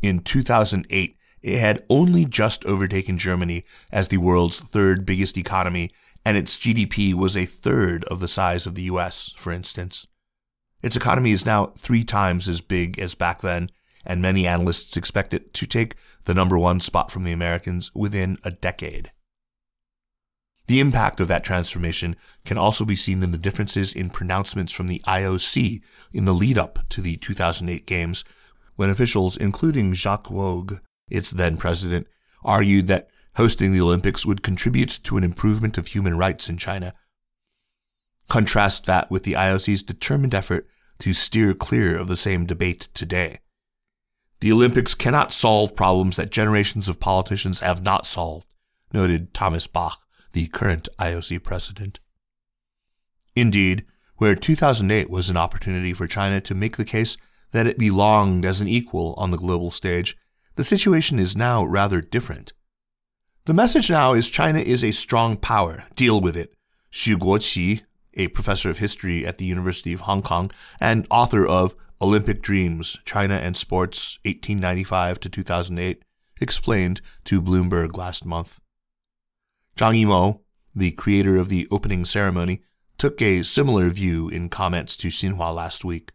In 0.00 0.20
2008, 0.20 1.16
it 1.42 1.58
had 1.58 1.84
only 1.88 2.24
just 2.24 2.64
overtaken 2.64 3.18
Germany 3.18 3.64
as 3.90 4.08
the 4.08 4.16
world's 4.18 4.60
third 4.60 5.06
biggest 5.06 5.36
economy, 5.36 5.90
and 6.24 6.36
its 6.36 6.56
GDP 6.56 7.14
was 7.14 7.36
a 7.36 7.46
third 7.46 8.04
of 8.04 8.20
the 8.20 8.28
size 8.28 8.66
of 8.66 8.74
the 8.74 8.82
US, 8.82 9.34
for 9.36 9.52
instance. 9.52 10.06
Its 10.82 10.96
economy 10.96 11.32
is 11.32 11.46
now 11.46 11.66
three 11.76 12.04
times 12.04 12.48
as 12.48 12.60
big 12.60 12.98
as 12.98 13.14
back 13.14 13.40
then, 13.40 13.70
and 14.04 14.22
many 14.22 14.46
analysts 14.46 14.96
expect 14.96 15.34
it 15.34 15.52
to 15.54 15.66
take 15.66 15.96
the 16.24 16.34
number 16.34 16.58
one 16.58 16.80
spot 16.80 17.10
from 17.10 17.24
the 17.24 17.32
Americans 17.32 17.90
within 17.94 18.38
a 18.44 18.50
decade. 18.50 19.10
The 20.68 20.80
impact 20.80 21.18
of 21.18 21.28
that 21.28 21.44
transformation 21.44 22.14
can 22.44 22.58
also 22.58 22.84
be 22.84 22.94
seen 22.94 23.22
in 23.22 23.32
the 23.32 23.38
differences 23.38 23.94
in 23.94 24.10
pronouncements 24.10 24.72
from 24.72 24.86
the 24.86 25.02
IOC 25.06 25.80
in 26.12 26.26
the 26.26 26.34
lead 26.34 26.58
up 26.58 26.80
to 26.90 27.00
the 27.00 27.16
2008 27.16 27.86
Games, 27.86 28.22
when 28.78 28.90
officials, 28.90 29.36
including 29.36 29.92
Jacques 29.92 30.30
Rogge, 30.30 30.78
its 31.10 31.32
then 31.32 31.56
president, 31.56 32.06
argued 32.44 32.86
that 32.86 33.08
hosting 33.34 33.72
the 33.72 33.80
Olympics 33.80 34.24
would 34.24 34.40
contribute 34.40 35.00
to 35.02 35.16
an 35.16 35.24
improvement 35.24 35.76
of 35.76 35.88
human 35.88 36.16
rights 36.16 36.48
in 36.48 36.56
China. 36.56 36.94
Contrast 38.28 38.86
that 38.86 39.10
with 39.10 39.24
the 39.24 39.32
IOC's 39.32 39.82
determined 39.82 40.32
effort 40.32 40.68
to 41.00 41.12
steer 41.12 41.54
clear 41.54 41.98
of 41.98 42.06
the 42.06 42.14
same 42.14 42.46
debate 42.46 42.88
today. 42.94 43.40
The 44.38 44.52
Olympics 44.52 44.94
cannot 44.94 45.32
solve 45.32 45.74
problems 45.74 46.14
that 46.14 46.30
generations 46.30 46.88
of 46.88 47.00
politicians 47.00 47.58
have 47.58 47.82
not 47.82 48.06
solved, 48.06 48.46
noted 48.92 49.34
Thomas 49.34 49.66
Bach, 49.66 50.06
the 50.34 50.46
current 50.46 50.88
IOC 51.00 51.42
president. 51.42 51.98
Indeed, 53.34 53.86
where 54.18 54.36
2008 54.36 55.10
was 55.10 55.28
an 55.28 55.36
opportunity 55.36 55.92
for 55.92 56.06
China 56.06 56.40
to 56.42 56.54
make 56.54 56.76
the 56.76 56.84
case 56.84 57.16
that 57.52 57.66
it 57.66 57.78
belonged 57.78 58.44
as 58.44 58.60
an 58.60 58.68
equal 58.68 59.14
on 59.16 59.30
the 59.30 59.38
global 59.38 59.70
stage, 59.70 60.16
the 60.56 60.64
situation 60.64 61.18
is 61.18 61.36
now 61.36 61.64
rather 61.64 62.00
different. 62.00 62.52
The 63.46 63.54
message 63.54 63.88
now 63.88 64.12
is 64.12 64.28
China 64.28 64.58
is 64.58 64.84
a 64.84 64.90
strong 64.90 65.36
power. 65.36 65.84
Deal 65.94 66.20
with 66.20 66.36
it. 66.36 66.54
Xu 66.92 67.16
Guoqi, 67.16 67.82
a 68.14 68.28
professor 68.28 68.68
of 68.68 68.78
history 68.78 69.26
at 69.26 69.38
the 69.38 69.44
University 69.44 69.92
of 69.92 70.00
Hong 70.00 70.22
Kong 70.22 70.50
and 70.80 71.06
author 71.10 71.46
of 71.46 71.74
Olympic 72.00 72.42
Dreams, 72.42 72.98
China 73.04 73.34
and 73.34 73.56
Sports 73.56 74.18
1895 74.24 75.20
to 75.20 75.28
2008, 75.28 76.02
explained 76.40 77.00
to 77.24 77.42
Bloomberg 77.42 77.96
last 77.96 78.24
month. 78.24 78.60
Zhang 79.76 80.04
Yimou, 80.04 80.40
the 80.74 80.90
creator 80.92 81.36
of 81.36 81.48
the 81.48 81.66
opening 81.70 82.04
ceremony, 82.04 82.62
took 82.98 83.22
a 83.22 83.42
similar 83.42 83.88
view 83.88 84.28
in 84.28 84.48
comments 84.48 84.96
to 84.98 85.08
Xinhua 85.08 85.54
last 85.54 85.84
week. 85.84 86.10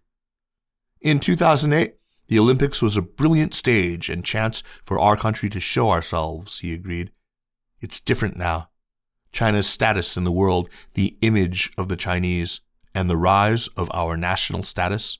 In 1.03 1.19
2008, 1.19 1.95
the 2.27 2.39
Olympics 2.39 2.81
was 2.81 2.95
a 2.95 3.01
brilliant 3.01 3.53
stage 3.53 4.09
and 4.09 4.23
chance 4.23 4.63
for 4.85 4.97
our 4.97 5.17
country 5.17 5.49
to 5.49 5.59
show 5.59 5.89
ourselves, 5.89 6.59
he 6.59 6.73
agreed. 6.73 7.11
It's 7.81 7.99
different 7.99 8.37
now. 8.37 8.69
China's 9.33 9.67
status 9.67 10.15
in 10.15 10.23
the 10.23 10.31
world, 10.31 10.69
the 10.93 11.17
image 11.19 11.73
of 11.77 11.89
the 11.89 11.97
Chinese, 11.97 12.61
and 12.95 13.09
the 13.09 13.17
rise 13.17 13.67
of 13.75 13.91
our 13.93 14.15
national 14.15 14.63
status, 14.63 15.19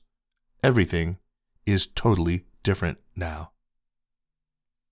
everything 0.62 1.18
is 1.66 1.86
totally 1.86 2.46
different 2.62 2.96
now. 3.14 3.50